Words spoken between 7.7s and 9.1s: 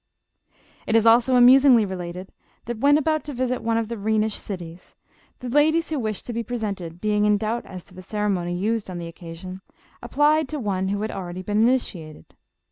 to the ceremony used on the